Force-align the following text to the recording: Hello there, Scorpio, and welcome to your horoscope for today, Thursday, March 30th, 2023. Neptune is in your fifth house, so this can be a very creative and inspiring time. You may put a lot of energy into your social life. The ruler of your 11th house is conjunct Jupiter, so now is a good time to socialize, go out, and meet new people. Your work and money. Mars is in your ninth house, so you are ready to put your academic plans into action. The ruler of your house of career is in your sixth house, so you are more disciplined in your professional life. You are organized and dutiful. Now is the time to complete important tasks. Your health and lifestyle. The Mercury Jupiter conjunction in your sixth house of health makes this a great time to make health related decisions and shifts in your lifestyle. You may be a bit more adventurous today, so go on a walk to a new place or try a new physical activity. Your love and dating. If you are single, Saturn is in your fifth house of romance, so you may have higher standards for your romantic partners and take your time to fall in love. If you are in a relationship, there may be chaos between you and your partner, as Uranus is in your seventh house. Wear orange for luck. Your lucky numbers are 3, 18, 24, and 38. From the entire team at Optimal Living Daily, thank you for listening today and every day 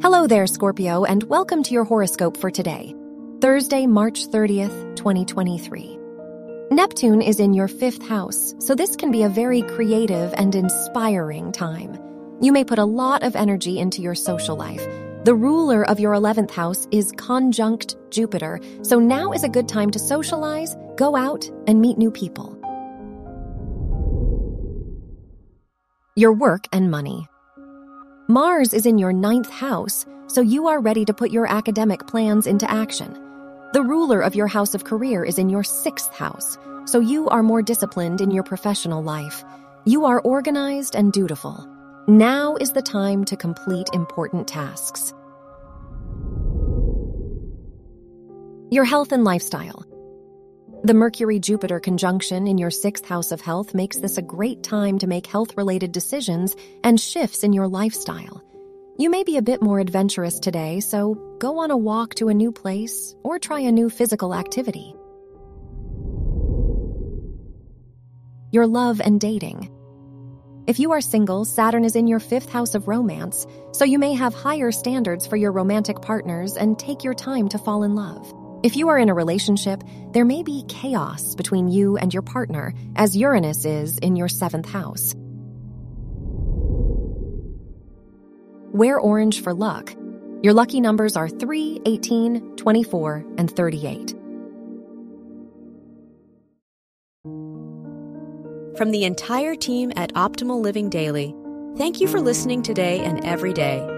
Hello 0.00 0.28
there, 0.28 0.46
Scorpio, 0.46 1.02
and 1.02 1.24
welcome 1.24 1.64
to 1.64 1.74
your 1.74 1.82
horoscope 1.82 2.36
for 2.36 2.52
today, 2.52 2.94
Thursday, 3.40 3.84
March 3.84 4.28
30th, 4.28 4.94
2023. 4.94 5.98
Neptune 6.70 7.20
is 7.20 7.40
in 7.40 7.52
your 7.52 7.66
fifth 7.66 8.06
house, 8.06 8.54
so 8.60 8.76
this 8.76 8.94
can 8.94 9.10
be 9.10 9.24
a 9.24 9.28
very 9.28 9.62
creative 9.62 10.32
and 10.36 10.54
inspiring 10.54 11.50
time. 11.50 11.98
You 12.40 12.52
may 12.52 12.62
put 12.62 12.78
a 12.78 12.84
lot 12.84 13.24
of 13.24 13.34
energy 13.34 13.80
into 13.80 14.00
your 14.00 14.14
social 14.14 14.54
life. 14.54 14.86
The 15.24 15.34
ruler 15.34 15.84
of 15.84 15.98
your 15.98 16.12
11th 16.12 16.52
house 16.52 16.86
is 16.92 17.10
conjunct 17.16 17.96
Jupiter, 18.10 18.60
so 18.82 19.00
now 19.00 19.32
is 19.32 19.42
a 19.42 19.48
good 19.48 19.66
time 19.66 19.90
to 19.90 19.98
socialize, 19.98 20.76
go 20.94 21.16
out, 21.16 21.50
and 21.66 21.80
meet 21.80 21.98
new 21.98 22.12
people. 22.12 22.54
Your 26.14 26.32
work 26.32 26.66
and 26.72 26.88
money. 26.88 27.26
Mars 28.30 28.74
is 28.74 28.84
in 28.84 28.98
your 28.98 29.10
ninth 29.10 29.48
house, 29.48 30.04
so 30.26 30.42
you 30.42 30.66
are 30.66 30.80
ready 30.80 31.02
to 31.02 31.14
put 31.14 31.30
your 31.30 31.50
academic 31.50 32.06
plans 32.06 32.46
into 32.46 32.70
action. 32.70 33.14
The 33.72 33.82
ruler 33.82 34.20
of 34.20 34.34
your 34.34 34.48
house 34.48 34.74
of 34.74 34.84
career 34.84 35.24
is 35.24 35.38
in 35.38 35.48
your 35.48 35.64
sixth 35.64 36.12
house, 36.12 36.58
so 36.84 37.00
you 37.00 37.30
are 37.30 37.42
more 37.42 37.62
disciplined 37.62 38.20
in 38.20 38.30
your 38.30 38.42
professional 38.42 39.02
life. 39.02 39.42
You 39.86 40.04
are 40.04 40.20
organized 40.20 40.94
and 40.94 41.10
dutiful. 41.10 41.66
Now 42.06 42.56
is 42.56 42.72
the 42.72 42.82
time 42.82 43.24
to 43.24 43.34
complete 43.34 43.88
important 43.94 44.46
tasks. 44.46 45.14
Your 48.70 48.84
health 48.84 49.12
and 49.12 49.24
lifestyle. 49.24 49.87
The 50.88 50.94
Mercury 50.94 51.38
Jupiter 51.38 51.80
conjunction 51.80 52.46
in 52.46 52.56
your 52.56 52.70
sixth 52.70 53.04
house 53.04 53.30
of 53.30 53.42
health 53.42 53.74
makes 53.74 53.98
this 53.98 54.16
a 54.16 54.22
great 54.22 54.62
time 54.62 54.98
to 55.00 55.06
make 55.06 55.26
health 55.26 55.54
related 55.54 55.92
decisions 55.92 56.56
and 56.82 56.98
shifts 56.98 57.44
in 57.44 57.52
your 57.52 57.68
lifestyle. 57.68 58.42
You 58.96 59.10
may 59.10 59.22
be 59.22 59.36
a 59.36 59.42
bit 59.42 59.60
more 59.60 59.80
adventurous 59.80 60.40
today, 60.40 60.80
so 60.80 61.36
go 61.40 61.58
on 61.58 61.70
a 61.70 61.76
walk 61.76 62.14
to 62.14 62.30
a 62.30 62.34
new 62.34 62.52
place 62.52 63.14
or 63.22 63.38
try 63.38 63.60
a 63.60 63.70
new 63.70 63.90
physical 63.90 64.34
activity. 64.34 64.94
Your 68.50 68.66
love 68.66 69.02
and 69.02 69.20
dating. 69.20 69.70
If 70.66 70.78
you 70.78 70.92
are 70.92 71.02
single, 71.02 71.44
Saturn 71.44 71.84
is 71.84 71.96
in 71.96 72.08
your 72.08 72.18
fifth 72.18 72.48
house 72.48 72.74
of 72.74 72.88
romance, 72.88 73.46
so 73.72 73.84
you 73.84 73.98
may 73.98 74.14
have 74.14 74.32
higher 74.32 74.72
standards 74.72 75.26
for 75.26 75.36
your 75.36 75.52
romantic 75.52 76.00
partners 76.00 76.56
and 76.56 76.78
take 76.78 77.04
your 77.04 77.12
time 77.12 77.50
to 77.50 77.58
fall 77.58 77.82
in 77.82 77.94
love. 77.94 78.32
If 78.64 78.76
you 78.76 78.88
are 78.88 78.98
in 78.98 79.08
a 79.08 79.14
relationship, 79.14 79.84
there 80.12 80.24
may 80.24 80.42
be 80.42 80.64
chaos 80.66 81.36
between 81.36 81.68
you 81.68 81.96
and 81.96 82.12
your 82.12 82.22
partner, 82.22 82.74
as 82.96 83.16
Uranus 83.16 83.64
is 83.64 83.98
in 83.98 84.16
your 84.16 84.26
seventh 84.26 84.68
house. 84.68 85.14
Wear 88.72 88.98
orange 88.98 89.42
for 89.42 89.54
luck. 89.54 89.94
Your 90.42 90.54
lucky 90.54 90.80
numbers 90.80 91.16
are 91.16 91.28
3, 91.28 91.82
18, 91.86 92.56
24, 92.56 93.24
and 93.38 93.48
38. 93.50 94.14
From 98.76 98.90
the 98.90 99.04
entire 99.04 99.54
team 99.54 99.92
at 99.94 100.12
Optimal 100.14 100.60
Living 100.60 100.90
Daily, 100.90 101.34
thank 101.76 102.00
you 102.00 102.08
for 102.08 102.20
listening 102.20 102.62
today 102.62 103.00
and 103.00 103.24
every 103.24 103.52
day 103.52 103.97